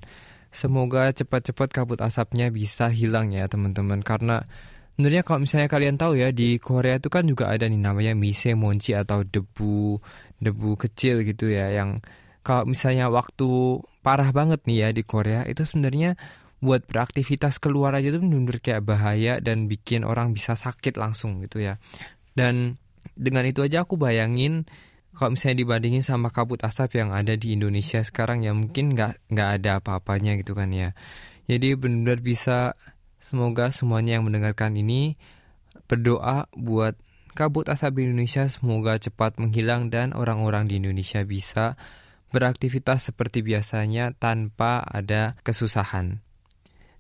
semoga 0.51 1.13
cepat-cepat 1.13 1.69
kabut 1.71 2.01
asapnya 2.01 2.49
bisa 2.51 2.91
hilang 2.91 3.31
ya 3.31 3.47
teman-teman 3.47 4.01
karena 4.01 4.49
Sebenarnya 4.95 5.27
kalau 5.27 5.43
misalnya 5.43 5.67
kalian 5.67 5.99
tahu 5.99 6.15
ya 6.23 6.31
di 6.31 6.55
Korea 6.63 7.03
itu 7.03 7.11
kan 7.11 7.27
juga 7.27 7.51
ada 7.51 7.67
nih 7.67 7.83
namanya 7.83 8.15
misemonji 8.15 8.95
atau 8.95 9.27
debu 9.27 9.99
debu 10.39 10.71
kecil 10.79 11.27
gitu 11.27 11.51
ya 11.51 11.75
yang 11.75 11.99
kalau 12.47 12.71
misalnya 12.71 13.11
waktu 13.11 13.83
parah 14.07 14.31
banget 14.31 14.63
nih 14.71 14.87
ya 14.87 14.89
di 14.95 15.03
Korea 15.03 15.43
itu 15.51 15.67
sebenarnya 15.67 16.15
buat 16.63 16.87
beraktivitas 16.87 17.59
keluar 17.59 17.91
aja 17.99 18.15
tuh 18.15 18.23
benar-benar 18.23 18.63
kayak 18.63 18.87
bahaya 18.87 19.43
dan 19.43 19.67
bikin 19.67 20.07
orang 20.07 20.31
bisa 20.31 20.55
sakit 20.55 20.95
langsung 20.95 21.43
gitu 21.43 21.59
ya. 21.59 21.83
Dan 22.39 22.79
dengan 23.19 23.43
itu 23.51 23.67
aja 23.67 23.83
aku 23.83 23.99
bayangin 23.99 24.63
kalau 25.15 25.39
misalnya 25.39 25.63
dibandingin 25.63 26.03
sama 26.03 26.35
kabut 26.35 26.61
asap 26.67 26.99
yang 26.99 27.15
ada 27.15 27.39
di 27.39 27.55
Indonesia 27.55 28.03
sekarang 28.03 28.43
ya 28.43 28.51
mungkin 28.51 28.99
nggak 28.99 29.31
nggak 29.31 29.51
ada 29.63 29.71
apa-apanya 29.79 30.35
gitu 30.39 30.59
kan 30.59 30.75
ya. 30.75 30.91
Jadi 31.47 31.79
benar-benar 31.79 32.19
bisa 32.21 32.75
semoga 33.23 33.71
semuanya 33.71 34.19
yang 34.19 34.27
mendengarkan 34.27 34.75
ini 34.75 35.15
berdoa 35.87 36.51
buat 36.57 36.99
kabut 37.35 37.71
asap 37.71 38.01
di 38.01 38.03
Indonesia 38.11 38.47
semoga 38.51 38.99
cepat 38.99 39.39
menghilang 39.39 39.91
dan 39.91 40.15
orang-orang 40.15 40.67
di 40.67 40.83
Indonesia 40.83 41.23
bisa 41.23 41.79
beraktivitas 42.35 43.15
seperti 43.15 43.47
biasanya 43.47 44.11
tanpa 44.19 44.83
ada 44.83 45.39
kesusahan. 45.47 46.19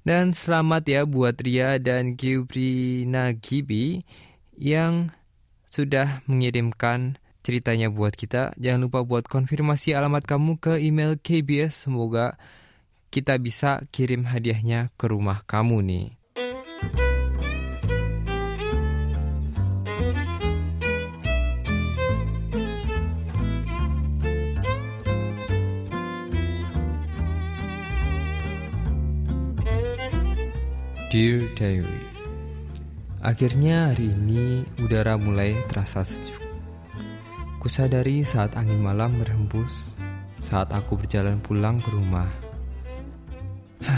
Dan 0.04 0.36
selamat 0.36 0.82
ya 0.84 1.02
buat 1.08 1.40
Ria 1.40 1.80
dan 1.80 2.14
Gibrina 2.20 3.32
Gibi 3.32 4.04
yang 4.54 5.10
sudah 5.64 6.22
mengirimkan 6.28 7.16
ceritanya 7.44 7.92
buat 7.92 8.16
kita. 8.16 8.56
Jangan 8.56 8.88
lupa 8.88 9.04
buat 9.04 9.28
konfirmasi 9.28 9.92
alamat 9.92 10.24
kamu 10.24 10.56
ke 10.56 10.80
email 10.80 11.20
KBS. 11.20 11.86
Semoga 11.86 12.40
kita 13.12 13.36
bisa 13.36 13.84
kirim 13.92 14.24
hadiahnya 14.26 14.90
ke 14.96 15.06
rumah 15.06 15.44
kamu 15.44 15.84
nih. 15.84 16.08
Dear 31.14 31.46
Diary 31.54 32.02
Akhirnya 33.22 33.94
hari 33.94 34.10
ini 34.10 34.66
udara 34.82 35.14
mulai 35.14 35.54
terasa 35.70 36.02
sejuk 36.02 36.43
Kusadari 37.64 38.20
saat 38.28 38.60
angin 38.60 38.76
malam 38.76 39.16
berhembus 39.16 39.96
Saat 40.44 40.68
aku 40.68 41.00
berjalan 41.00 41.40
pulang 41.40 41.80
ke 41.80 41.96
rumah. 41.96 42.28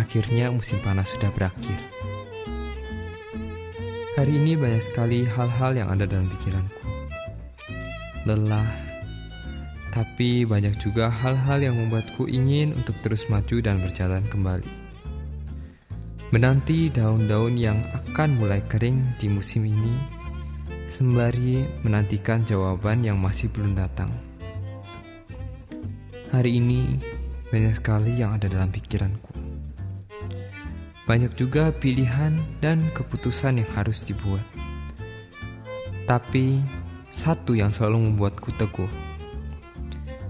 Akhirnya 0.00 0.48
musim 0.48 0.80
panas 0.80 1.12
sudah 1.12 1.28
berakhir. 1.28 1.76
Hari 4.16 4.32
ini 4.32 4.56
banyak 4.56 4.80
sekali 4.80 5.28
hal-hal 5.28 5.76
yang 5.76 5.92
ada 5.92 6.08
dalam 6.08 6.32
pikiranku. 6.32 6.88
Lelah 8.24 8.72
Tapi 9.92 10.48
banyak 10.48 10.80
juga 10.80 11.12
hal-hal 11.12 11.60
yang 11.60 11.76
membuatku 11.76 12.32
ingin 12.32 12.72
untuk 12.72 12.96
terus 13.04 13.28
maju 13.28 13.60
dan 13.60 13.76
berjalan 13.84 14.24
kembali. 14.32 14.72
Menanti 16.32 16.88
daun-daun 16.88 17.60
yang 17.60 17.76
akan 17.92 18.40
mulai 18.40 18.64
kering 18.72 19.20
di 19.20 19.28
musim 19.28 19.68
ini, 19.68 20.19
sembari 21.00 21.64
menantikan 21.80 22.44
jawaban 22.44 23.00
yang 23.00 23.16
masih 23.16 23.48
belum 23.48 23.72
datang. 23.72 24.12
Hari 26.28 26.60
ini 26.60 27.00
banyak 27.48 27.80
sekali 27.80 28.20
yang 28.20 28.36
ada 28.36 28.52
dalam 28.52 28.68
pikiranku. 28.68 29.32
Banyak 31.08 31.32
juga 31.40 31.72
pilihan 31.72 32.36
dan 32.60 32.84
keputusan 32.92 33.64
yang 33.64 33.70
harus 33.72 34.04
dibuat. 34.04 34.44
Tapi 36.04 36.60
satu 37.08 37.56
yang 37.56 37.72
selalu 37.72 38.12
membuatku 38.12 38.52
teguh, 38.60 38.92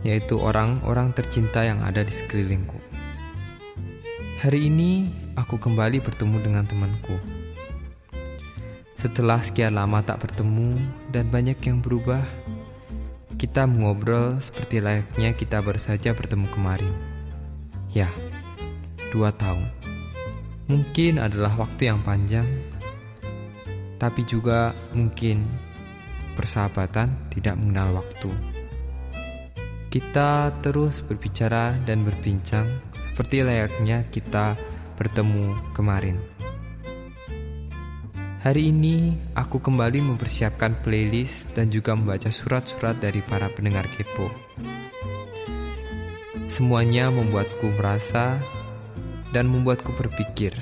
yaitu 0.06 0.38
orang-orang 0.38 1.10
tercinta 1.10 1.66
yang 1.66 1.82
ada 1.82 2.06
di 2.06 2.14
sekelilingku. 2.14 2.78
Hari 4.38 4.70
ini 4.70 5.10
aku 5.34 5.58
kembali 5.58 5.98
bertemu 5.98 6.38
dengan 6.46 6.62
temanku. 6.62 7.18
Setelah 9.00 9.40
sekian 9.40 9.80
lama 9.80 10.04
tak 10.04 10.28
bertemu 10.28 10.76
dan 11.08 11.32
banyak 11.32 11.56
yang 11.64 11.80
berubah, 11.80 12.20
kita 13.40 13.64
mengobrol 13.64 14.36
seperti 14.44 14.84
layaknya 14.84 15.32
kita 15.32 15.64
baru 15.64 15.80
saja 15.80 16.12
bertemu 16.12 16.44
kemarin. 16.52 16.92
Ya, 17.96 18.12
dua 19.08 19.32
tahun. 19.32 19.72
Mungkin 20.68 21.16
adalah 21.16 21.56
waktu 21.56 21.88
yang 21.88 22.04
panjang, 22.04 22.44
tapi 23.96 24.20
juga 24.28 24.76
mungkin 24.92 25.48
persahabatan 26.36 27.32
tidak 27.32 27.56
mengenal 27.56 28.04
waktu. 28.04 28.28
Kita 29.88 30.52
terus 30.60 31.00
berbicara 31.00 31.72
dan 31.88 32.04
berbincang 32.04 32.68
seperti 33.10 33.40
layaknya 33.48 34.04
kita 34.12 34.60
bertemu 35.00 35.72
kemarin. 35.72 36.39
Hari 38.40 38.72
ini 38.72 39.20
aku 39.36 39.60
kembali 39.60 40.00
mempersiapkan 40.00 40.80
playlist 40.80 41.52
dan 41.52 41.68
juga 41.68 41.92
membaca 41.92 42.32
surat-surat 42.32 42.96
dari 42.96 43.20
para 43.20 43.52
pendengar 43.52 43.84
kepo. 43.92 44.32
Semuanya 46.48 47.12
membuatku 47.12 47.68
merasa 47.76 48.40
dan 49.36 49.44
membuatku 49.44 49.92
berpikir 49.92 50.56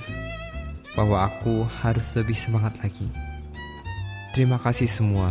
bahwa 0.98 1.30
aku 1.30 1.70
harus 1.78 2.18
lebih 2.18 2.34
semangat 2.34 2.74
lagi. 2.82 3.06
Terima 4.34 4.58
kasih 4.58 4.90
semua 4.90 5.30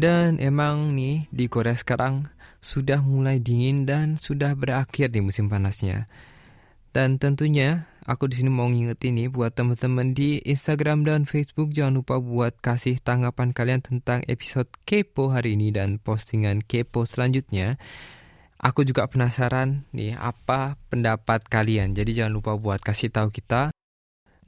Dan 0.00 0.40
emang 0.40 0.96
nih 0.96 1.28
di 1.28 1.44
Korea 1.52 1.76
sekarang 1.76 2.24
sudah 2.64 3.04
mulai 3.04 3.36
dingin 3.36 3.84
dan 3.84 4.16
sudah 4.16 4.56
berakhir 4.56 5.12
di 5.12 5.20
musim 5.20 5.52
panasnya. 5.52 6.08
Dan 6.96 7.20
tentunya 7.20 7.84
aku 8.08 8.24
di 8.24 8.40
sini 8.40 8.48
mau 8.48 8.64
ngingetin 8.64 9.20
nih 9.20 9.28
buat 9.28 9.52
teman-teman 9.52 10.16
di 10.16 10.40
Instagram 10.40 11.04
dan 11.04 11.28
Facebook 11.28 11.76
jangan 11.76 12.00
lupa 12.00 12.16
buat 12.16 12.56
kasih 12.64 12.96
tanggapan 13.04 13.52
kalian 13.52 13.84
tentang 13.84 14.24
episode 14.24 14.72
Kepo 14.88 15.36
hari 15.36 15.60
ini 15.60 15.68
dan 15.68 16.00
postingan 16.00 16.64
Kepo 16.64 17.04
selanjutnya. 17.04 17.76
Aku 18.56 18.88
juga 18.88 19.04
penasaran 19.04 19.84
nih 19.92 20.16
apa 20.16 20.80
pendapat 20.88 21.44
kalian. 21.44 21.92
Jadi 21.92 22.24
jangan 22.24 22.40
lupa 22.40 22.56
buat 22.56 22.80
kasih 22.80 23.12
tahu 23.12 23.28
kita 23.28 23.68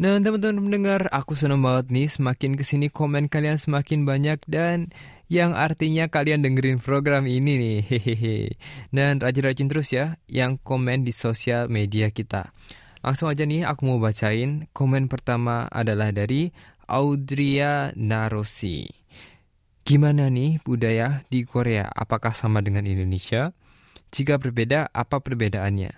Nah 0.02 0.18
teman-teman 0.18 0.66
mendengar, 0.66 1.06
aku 1.14 1.38
senang 1.38 1.62
banget 1.62 1.94
nih 1.94 2.08
semakin 2.10 2.58
ke 2.58 2.66
sini 2.66 2.90
komen 2.90 3.30
kalian 3.30 3.54
semakin 3.54 4.02
banyak 4.02 4.42
dan 4.50 4.90
yang 5.32 5.56
artinya 5.56 6.12
kalian 6.12 6.44
dengerin 6.44 6.76
program 6.76 7.24
ini 7.24 7.56
nih. 7.56 7.78
Hehehe. 7.88 8.60
Dan 8.92 9.16
rajin-rajin 9.16 9.72
terus 9.72 9.88
ya 9.88 10.20
yang 10.28 10.60
komen 10.60 11.08
di 11.08 11.12
sosial 11.16 11.72
media 11.72 12.12
kita. 12.12 12.52
Langsung 13.00 13.32
aja 13.32 13.48
nih 13.48 13.64
aku 13.64 13.88
mau 13.88 13.96
bacain. 13.96 14.68
Komen 14.76 15.08
pertama 15.08 15.64
adalah 15.72 16.12
dari 16.12 16.52
Audria 16.84 17.96
Narosi. 17.96 18.84
Gimana 19.88 20.28
nih 20.28 20.60
budaya 20.60 21.24
di 21.32 21.48
Korea? 21.48 21.88
Apakah 21.88 22.36
sama 22.36 22.60
dengan 22.60 22.84
Indonesia? 22.84 23.56
Jika 24.12 24.36
berbeda, 24.36 24.92
apa 24.92 25.24
perbedaannya? 25.24 25.96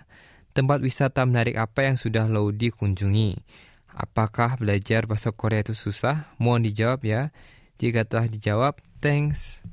Tempat 0.55 0.79
wisata 0.79 1.27
menarik 1.27 1.59
apa 1.59 1.83
yang 1.83 1.99
sudah 1.99 2.31
lo 2.31 2.47
dikunjungi? 2.55 3.35
Apakah 3.91 4.55
belajar 4.55 5.03
bahasa 5.03 5.35
Korea 5.35 5.59
itu 5.59 5.75
susah? 5.75 6.31
Mohon 6.39 6.71
dijawab 6.71 7.03
ya. 7.03 7.21
Jika 7.75 8.07
telah 8.07 8.31
dijawab, 8.31 8.79
thanks. 8.99 9.63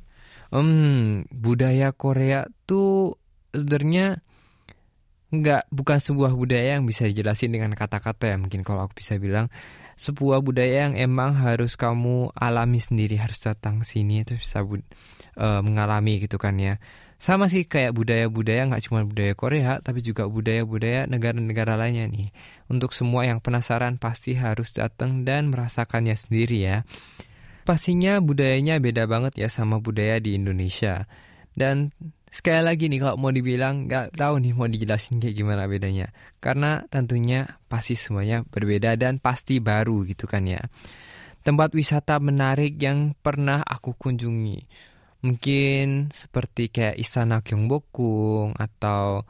Hmm, 0.52 1.24
budaya 1.32 1.90
Korea 1.96 2.44
tuh 2.68 3.16
sebenarnya 3.56 4.20
nggak 5.32 5.72
bukan 5.72 5.98
sebuah 5.98 6.36
budaya 6.36 6.76
yang 6.76 6.84
bisa 6.84 7.08
dijelasin 7.08 7.56
dengan 7.56 7.72
kata-kata 7.72 8.32
ya. 8.32 8.36
Mungkin 8.36 8.60
kalau 8.62 8.84
aku 8.84 9.00
bisa 9.00 9.16
bilang 9.16 9.48
sebuah 9.96 10.44
budaya 10.44 10.88
yang 10.88 10.94
emang 10.98 11.32
harus 11.36 11.78
kamu 11.78 12.34
alami 12.36 12.80
sendiri, 12.82 13.16
harus 13.16 13.40
datang 13.40 13.80
sini 13.86 14.24
terus 14.26 14.44
bisa 14.44 14.60
uh, 14.64 15.60
mengalami 15.64 16.20
gitu 16.20 16.36
kan 16.36 16.58
ya 16.58 16.76
sama 17.22 17.46
sih 17.46 17.70
kayak 17.70 17.94
budaya-budaya 17.94 18.66
nggak 18.66 18.82
cuma 18.90 19.06
budaya 19.06 19.38
Korea 19.38 19.78
tapi 19.78 20.02
juga 20.02 20.26
budaya-budaya 20.26 21.06
negara-negara 21.06 21.78
lainnya 21.78 22.10
nih 22.10 22.34
untuk 22.66 22.90
semua 22.90 23.22
yang 23.22 23.38
penasaran 23.38 23.94
pasti 23.94 24.34
harus 24.34 24.74
datang 24.74 25.22
dan 25.22 25.54
merasakannya 25.54 26.18
sendiri 26.18 26.66
ya 26.66 26.76
pastinya 27.62 28.18
budayanya 28.18 28.78
beda 28.78 29.06
banget 29.06 29.38
ya 29.38 29.48
sama 29.50 29.78
budaya 29.78 30.18
di 30.18 30.38
Indonesia. 30.38 31.06
Dan 31.52 31.92
sekali 32.32 32.64
lagi 32.64 32.88
nih 32.88 33.00
kalau 33.02 33.16
mau 33.20 33.32
dibilang 33.32 33.86
nggak 33.86 34.16
tahu 34.16 34.40
nih 34.40 34.52
mau 34.56 34.68
dijelasin 34.68 35.20
kayak 35.20 35.36
gimana 35.36 35.68
bedanya. 35.68 36.10
Karena 36.40 36.82
tentunya 36.88 37.60
pasti 37.68 37.94
semuanya 37.94 38.42
berbeda 38.46 38.96
dan 38.96 39.20
pasti 39.20 39.58
baru 39.60 40.04
gitu 40.08 40.24
kan 40.24 40.48
ya. 40.48 40.60
Tempat 41.42 41.74
wisata 41.74 42.22
menarik 42.22 42.78
yang 42.78 43.18
pernah 43.18 43.66
aku 43.66 43.98
kunjungi. 43.98 44.62
Mungkin 45.22 46.10
seperti 46.10 46.70
kayak 46.70 46.98
Istana 46.98 47.42
Gyeongbokgung 47.46 48.58
atau 48.58 49.22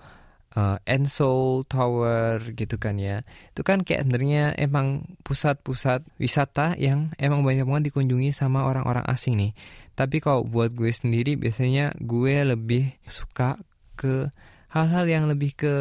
uh, 0.57 0.79
Enseoul 0.85 1.65
Tower 1.69 2.41
gitu 2.53 2.77
kan 2.77 2.97
ya. 2.97 3.21
Itu 3.53 3.65
kan 3.65 3.85
kayak 3.85 4.07
sebenarnya 4.07 4.57
emang 4.57 5.17
pusat-pusat 5.25 6.05
wisata 6.21 6.77
yang 6.77 7.13
emang 7.17 7.45
banyak 7.45 7.65
banget 7.65 7.93
dikunjungi 7.93 8.31
sama 8.33 8.69
orang-orang 8.69 9.05
asing 9.09 9.37
nih. 9.39 9.53
Tapi 9.93 10.25
kalau 10.25 10.45
buat 10.45 10.73
gue 10.73 10.89
sendiri 10.89 11.37
biasanya 11.37 11.97
gue 12.01 12.45
lebih 12.45 12.97
suka 13.09 13.61
ke 13.97 14.33
hal-hal 14.73 15.05
yang 15.09 15.25
lebih 15.29 15.53
ke 15.57 15.75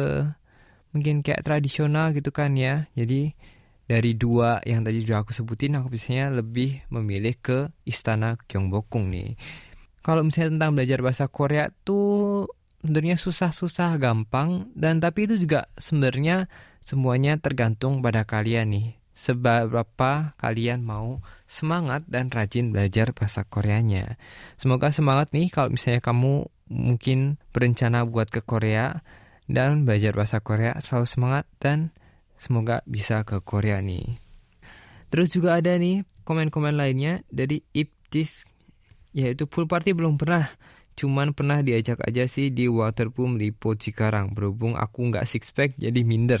mungkin 0.92 1.24
kayak 1.24 1.44
tradisional 1.44 2.12
gitu 2.12 2.28
kan 2.32 2.52
ya. 2.56 2.88
Jadi 2.92 3.32
dari 3.88 4.16
dua 4.16 4.62
yang 4.64 4.86
tadi 4.86 5.04
udah 5.04 5.26
aku 5.26 5.34
sebutin 5.34 5.76
aku 5.76 5.92
biasanya 5.92 6.32
lebih 6.32 6.80
memilih 6.88 7.34
ke 7.36 7.58
Istana 7.84 8.40
Gyeongbokgung 8.48 9.10
nih 9.10 9.36
kalau 10.02 10.26
misalnya 10.26 10.58
tentang 10.58 10.72
belajar 10.74 10.98
bahasa 10.98 11.24
Korea 11.30 11.70
tuh 11.86 12.46
sebenarnya 12.82 13.14
susah-susah 13.14 13.94
gampang 14.02 14.66
dan 14.74 14.98
tapi 14.98 15.30
itu 15.30 15.38
juga 15.38 15.70
sebenarnya 15.78 16.50
semuanya 16.82 17.38
tergantung 17.38 18.02
pada 18.02 18.26
kalian 18.26 18.74
nih 18.74 18.86
seberapa 19.22 20.34
kalian 20.34 20.82
mau 20.82 21.22
semangat 21.46 22.02
dan 22.10 22.26
rajin 22.26 22.74
belajar 22.74 23.14
bahasa 23.14 23.46
Koreanya. 23.46 24.18
Semoga 24.58 24.90
semangat 24.90 25.30
nih 25.30 25.46
kalau 25.46 25.70
misalnya 25.70 26.02
kamu 26.02 26.50
mungkin 26.66 27.38
berencana 27.54 28.02
buat 28.02 28.34
ke 28.34 28.42
Korea 28.42 29.06
dan 29.46 29.86
belajar 29.86 30.18
bahasa 30.18 30.42
Korea 30.42 30.74
selalu 30.82 31.06
semangat 31.06 31.44
dan 31.62 31.94
semoga 32.34 32.82
bisa 32.82 33.22
ke 33.22 33.38
Korea 33.38 33.78
nih. 33.78 34.18
Terus 35.14 35.30
juga 35.30 35.60
ada 35.60 35.78
nih 35.78 36.02
komen-komen 36.26 36.74
lainnya 36.74 37.22
dari 37.30 37.62
Iptis 37.70 38.42
yaitu 39.14 39.46
pool 39.46 39.70
party 39.70 39.94
belum 39.94 40.18
pernah. 40.18 40.50
Cuman 40.94 41.32
pernah 41.32 41.64
diajak 41.64 42.00
aja 42.04 42.28
sih 42.28 42.52
di 42.52 42.68
Waterboom 42.68 43.40
Lipo 43.40 43.72
Cikarang. 43.76 44.36
Berhubung 44.36 44.76
aku 44.76 45.08
nggak 45.08 45.24
six 45.24 45.50
pack 45.50 45.76
jadi 45.80 46.00
minder. 46.04 46.40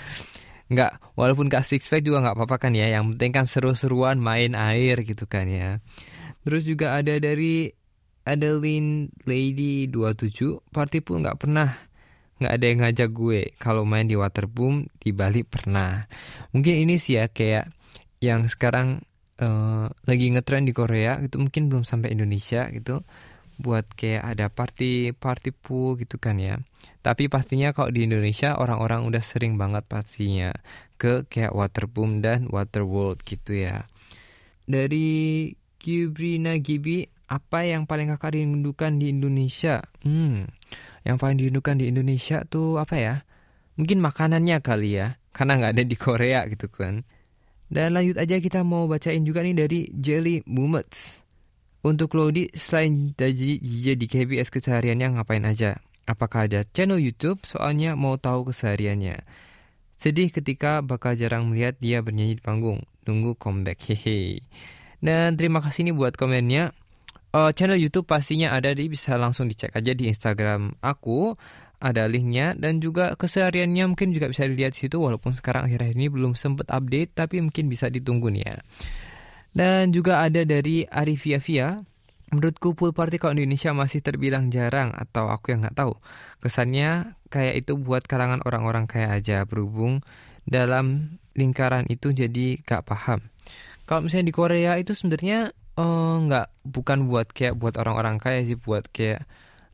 nggak, 0.72 1.16
walaupun 1.16 1.48
nggak 1.48 1.64
six 1.66 1.88
pack 1.88 2.04
juga 2.04 2.22
nggak 2.24 2.36
apa-apa 2.36 2.56
kan 2.68 2.72
ya. 2.76 2.88
Yang 2.88 3.16
penting 3.16 3.30
kan 3.32 3.46
seru-seruan 3.48 4.20
main 4.20 4.52
air 4.52 5.00
gitu 5.04 5.24
kan 5.24 5.48
ya. 5.48 5.80
Terus 6.44 6.64
juga 6.64 6.96
ada 6.96 7.16
dari 7.20 7.68
Adeline 8.24 9.10
Lady 9.24 9.88
27 9.88 10.70
party 10.70 10.98
pun 11.00 11.24
nggak 11.24 11.38
pernah 11.40 11.90
nggak 12.40 12.52
ada 12.56 12.64
yang 12.64 12.78
ngajak 12.80 13.10
gue 13.12 13.40
kalau 13.60 13.84
main 13.84 14.08
di 14.08 14.16
Waterboom 14.16 14.88
di 14.96 15.12
Bali 15.12 15.44
pernah 15.44 16.00
mungkin 16.56 16.72
ini 16.72 16.96
sih 16.96 17.20
ya 17.20 17.28
kayak 17.28 17.68
yang 18.24 18.48
sekarang 18.48 19.04
uh, 19.40 19.92
lagi 20.08 20.32
ngetren 20.32 20.64
di 20.64 20.72
Korea 20.72 21.20
gitu 21.20 21.36
mungkin 21.36 21.68
belum 21.68 21.84
sampai 21.84 22.16
Indonesia 22.16 22.68
gitu 22.72 23.04
buat 23.60 23.84
kayak 23.92 24.24
ada 24.24 24.46
party 24.48 25.12
party 25.14 25.52
pool 25.52 26.00
gitu 26.00 26.16
kan 26.16 26.40
ya. 26.40 26.58
Tapi 27.04 27.28
pastinya 27.28 27.72
kalau 27.76 27.92
di 27.92 28.08
Indonesia 28.08 28.56
orang-orang 28.56 29.04
udah 29.04 29.20
sering 29.20 29.60
banget 29.60 29.84
pastinya 29.84 30.52
ke 31.00 31.28
kayak 31.28 31.52
waterboom 31.52 32.24
dan 32.24 32.48
waterworld 32.48 33.20
gitu 33.24 33.56
ya. 33.56 33.84
Dari 34.64 35.48
Gibrina 35.80 36.56
Gibi 36.56 37.04
apa 37.30 37.62
yang 37.68 37.84
paling 37.84 38.10
kakak 38.16 38.36
rindukan 38.36 38.96
di 38.96 39.12
Indonesia? 39.12 39.80
Hmm 40.04 40.48
yang 41.04 41.16
paling 41.16 41.40
dirindukan 41.40 41.80
di 41.80 41.88
Indonesia 41.88 42.44
tuh 42.44 42.76
apa 42.76 42.96
ya? 42.96 43.14
Mungkin 43.80 44.02
makanannya 44.02 44.60
kali 44.60 45.00
ya 45.00 45.16
karena 45.32 45.56
nggak 45.56 45.72
ada 45.78 45.84
di 45.86 45.96
Korea 45.96 46.40
gitu 46.50 46.68
kan. 46.68 47.06
Dan 47.70 47.94
lanjut 47.94 48.18
aja 48.18 48.42
kita 48.42 48.66
mau 48.66 48.90
bacain 48.90 49.22
juga 49.22 49.46
nih 49.46 49.54
dari 49.54 49.86
Jelly 49.94 50.42
Mumets. 50.50 51.22
Untuk 51.80 52.12
Lodi, 52.12 52.52
selain 52.52 53.16
dari 53.16 53.56
di 53.96 54.06
KBS 54.06 54.52
kesehariannya 54.52 55.16
ngapain 55.16 55.48
aja? 55.48 55.80
Apakah 56.04 56.44
ada 56.44 56.60
channel 56.76 57.00
YouTube? 57.00 57.40
Soalnya 57.48 57.96
mau 57.96 58.20
tahu 58.20 58.52
kesehariannya. 58.52 59.24
Sedih 59.96 60.28
ketika 60.28 60.84
bakal 60.84 61.16
jarang 61.16 61.48
melihat 61.48 61.80
dia 61.80 62.04
bernyanyi 62.04 62.36
di 62.36 62.44
panggung. 62.44 62.84
Tunggu 63.08 63.32
comeback, 63.32 63.80
hehe. 63.88 64.44
Dan 65.00 65.40
terima 65.40 65.64
kasih 65.64 65.88
nih 65.88 65.96
buat 65.96 66.20
komennya. 66.20 66.76
Uh, 67.32 67.48
channel 67.56 67.80
YouTube 67.80 68.04
pastinya 68.04 68.52
ada 68.52 68.76
di 68.76 68.90
bisa 68.92 69.16
langsung 69.16 69.48
dicek 69.48 69.70
aja 69.70 69.94
di 69.94 70.10
Instagram 70.10 70.74
aku 70.82 71.38
ada 71.78 72.10
linknya 72.10 72.58
dan 72.58 72.82
juga 72.82 73.14
kesehariannya 73.14 73.94
mungkin 73.94 74.10
juga 74.10 74.26
bisa 74.28 74.50
dilihat 74.50 74.74
di 74.74 74.84
situ 74.84 74.98
walaupun 74.98 75.30
sekarang 75.32 75.70
akhir-akhir 75.70 75.94
ini 75.94 76.10
belum 76.10 76.34
sempat 76.34 76.68
update 76.68 77.14
tapi 77.14 77.38
mungkin 77.38 77.70
bisa 77.70 77.86
ditunggu 77.86 78.28
nih 78.34 78.44
ya. 78.44 78.58
Dan 79.50 79.90
juga 79.90 80.22
ada 80.22 80.46
dari 80.46 80.86
Arifia 80.86 81.42
Via. 81.42 81.82
Menurutku 82.30 82.78
pool 82.78 82.94
party 82.94 83.18
kalau 83.18 83.34
di 83.34 83.42
Indonesia 83.42 83.74
masih 83.74 84.06
terbilang 84.06 84.54
jarang 84.54 84.94
atau 84.94 85.26
aku 85.26 85.50
yang 85.50 85.66
nggak 85.66 85.74
tahu. 85.74 85.98
Kesannya 86.38 87.18
kayak 87.26 87.66
itu 87.66 87.74
buat 87.74 88.06
kalangan 88.06 88.38
orang-orang 88.46 88.86
kaya 88.86 89.18
aja 89.18 89.42
berhubung 89.42 90.06
dalam 90.46 91.18
lingkaran 91.34 91.90
itu 91.90 92.14
jadi 92.14 92.62
gak 92.62 92.86
paham. 92.86 93.26
Kalau 93.86 94.06
misalnya 94.06 94.30
di 94.30 94.34
Korea 94.34 94.78
itu 94.78 94.94
sebenarnya 94.94 95.50
oh, 95.74 96.22
nggak 96.22 96.46
bukan 96.62 97.10
buat 97.10 97.34
kayak 97.34 97.58
buat 97.58 97.74
orang-orang 97.74 98.22
kaya 98.22 98.46
sih 98.46 98.54
buat 98.54 98.86
kayak 98.94 99.26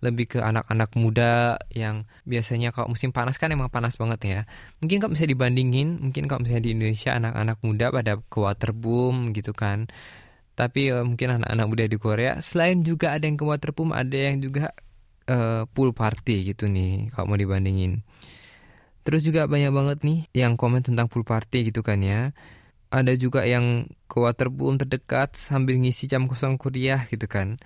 lebih 0.06 0.26
ke 0.36 0.38
anak-anak 0.38 0.94
muda 0.94 1.58
yang 1.74 2.06
biasanya 2.22 2.70
kalau 2.70 2.94
musim 2.94 3.10
panas 3.10 3.36
kan 3.36 3.50
emang 3.50 3.68
panas 3.68 3.98
banget 3.98 4.20
ya. 4.22 4.40
Mungkin 4.80 5.02
kalau 5.02 5.10
misalnya 5.12 5.32
dibandingin, 5.34 5.88
mungkin 5.98 6.30
kalau 6.30 6.46
misalnya 6.46 6.64
di 6.66 6.72
Indonesia 6.78 7.10
anak-anak 7.18 7.58
muda 7.66 7.86
pada 7.90 8.12
ke 8.22 8.38
waterboom 8.38 9.34
gitu 9.34 9.52
kan. 9.52 9.90
Tapi 10.56 10.88
uh, 10.94 11.04
mungkin 11.04 11.42
anak-anak 11.42 11.66
muda 11.68 11.84
di 11.84 11.98
Korea 12.00 12.32
selain 12.40 12.80
juga 12.80 13.12
ada 13.12 13.28
yang 13.28 13.36
ke 13.36 13.44
waterboom, 13.44 13.92
ada 13.92 14.16
yang 14.16 14.40
juga 14.40 14.72
uh, 15.28 15.68
pool 15.68 15.92
party 15.92 16.54
gitu 16.54 16.70
nih 16.70 17.12
kalau 17.12 17.34
mau 17.34 17.38
dibandingin. 17.38 18.00
Terus 19.06 19.22
juga 19.22 19.46
banyak 19.46 19.70
banget 19.70 19.98
nih 20.02 20.18
yang 20.34 20.58
komen 20.58 20.82
tentang 20.82 21.06
pool 21.06 21.22
party 21.22 21.70
gitu 21.70 21.84
kan 21.84 22.00
ya. 22.02 22.32
ada 22.90 23.12
juga 23.18 23.42
yang 23.42 23.90
ke 24.06 24.16
waterboom 24.22 24.78
terdekat 24.78 25.34
sambil 25.34 25.74
ngisi 25.76 26.06
jam 26.06 26.30
kosong 26.30 26.56
kuliah 26.56 27.02
gitu 27.10 27.26
kan. 27.26 27.58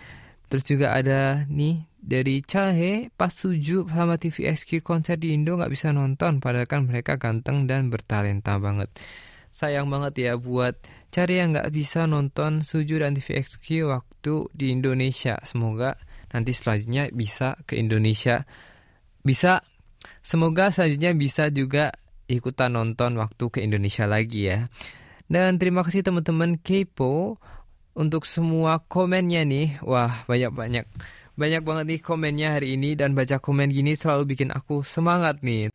Terus 0.50 0.64
juga 0.66 0.96
ada 0.96 1.46
nih 1.46 1.87
dari 2.00 2.40
Cahe 2.40 3.12
pas 3.12 3.30
tujuh 3.30 3.84
sama 3.86 4.16
TVSQ 4.16 4.80
konser 4.80 5.20
di 5.20 5.36
Indo 5.36 5.60
nggak 5.60 5.70
bisa 5.70 5.92
nonton 5.92 6.40
padahal 6.40 6.64
kan 6.64 6.88
mereka 6.88 7.20
ganteng 7.20 7.68
dan 7.68 7.92
bertalenta 7.92 8.56
banget. 8.56 8.88
Sayang 9.52 9.90
banget 9.92 10.14
ya 10.16 10.32
buat 10.40 10.78
cari 11.10 11.42
yang 11.42 11.52
nggak 11.52 11.74
bisa 11.74 12.06
nonton 12.06 12.62
Suju 12.62 13.02
dan 13.02 13.18
TVXQ 13.18 13.90
waktu 13.90 14.34
di 14.54 14.72
Indonesia. 14.72 15.36
Semoga 15.42 15.98
nanti 16.30 16.54
selanjutnya 16.54 17.10
bisa 17.10 17.58
ke 17.66 17.76
Indonesia. 17.76 18.46
Bisa, 19.20 19.60
semoga 20.22 20.70
selanjutnya 20.72 21.12
bisa 21.12 21.50
juga 21.50 21.92
ikutan 22.30 22.78
nonton 22.78 23.18
waktu 23.18 23.44
ke 23.50 23.58
Indonesia 23.60 24.06
lagi 24.06 24.48
ya. 24.48 24.70
Dan 25.26 25.58
terima 25.58 25.82
kasih 25.82 26.06
teman-teman 26.06 26.58
Kepo 26.58 27.38
untuk 27.94 28.24
semua 28.24 28.82
komennya 28.86 29.42
nih. 29.44 29.82
Wah, 29.82 30.24
banyak-banyak. 30.30 30.86
Banyak 31.40 31.64
banget 31.64 31.85
nih 31.88 32.00
komennya 32.05 32.48
hari 32.61 32.76
ini 32.76 32.92
dan 32.92 33.16
baca 33.16 33.40
komen 33.40 33.72
gini 33.72 33.96
selalu 33.96 34.37
bikin 34.37 34.53
aku 34.53 34.85
semangat 34.85 35.40
nih. 35.40 35.72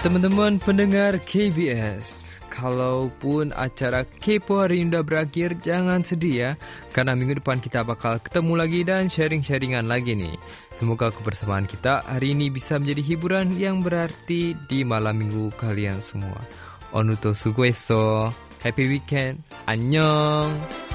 Teman-teman 0.00 0.56
pendengar 0.64 1.20
KBS, 1.20 2.27
kalaupun 2.58 3.54
acara 3.54 4.02
Kepo 4.02 4.66
hari 4.66 4.82
ini 4.82 4.98
udah 4.98 5.06
berakhir, 5.06 5.54
jangan 5.62 6.02
sedih 6.02 6.34
ya, 6.34 6.50
karena 6.90 7.14
minggu 7.14 7.38
depan 7.38 7.62
kita 7.62 7.86
bakal 7.86 8.18
ketemu 8.18 8.52
lagi 8.58 8.80
dan 8.82 9.06
sharing-sharingan 9.06 9.86
lagi 9.86 10.18
nih. 10.18 10.34
Semoga 10.74 11.14
kebersamaan 11.14 11.70
kita 11.70 12.02
hari 12.02 12.34
ini 12.34 12.50
bisa 12.50 12.82
menjadi 12.82 13.14
hiburan 13.14 13.54
yang 13.54 13.78
berarti 13.78 14.58
di 14.66 14.82
malam 14.82 15.22
minggu 15.22 15.54
kalian 15.54 16.02
semua. 16.02 16.42
Onuto 16.90 17.30
sugueso, 17.30 18.34
happy 18.58 18.90
weekend, 18.90 19.38
annyeong! 19.70 20.87